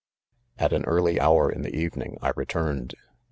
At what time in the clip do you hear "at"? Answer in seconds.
0.57-0.73